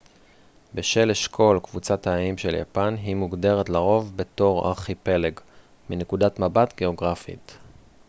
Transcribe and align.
"בשל 0.75 1.09
אשכול/קבוצת 1.11 2.07
האיים 2.07 2.37
של 2.37 2.55
יפן 2.55 2.95
היא 2.95 3.15
מוגדרת 3.15 3.69
לרוב 3.69 4.13
בתור 4.17 4.67
"ארכיפלג" 4.67 5.39
מנקודת 5.89 6.39
מבט 6.39 6.77
גאוגרפית 6.81 7.57